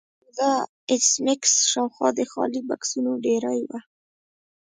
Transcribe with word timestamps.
او 0.45 0.51
د 0.61 0.67
ایس 0.89 1.07
میکس 1.25 1.53
شاوخوا 1.71 2.09
د 2.17 2.19
خالي 2.31 2.61
بکسونو 2.69 3.11
ډیرۍ 3.25 3.61
وه 3.69 3.79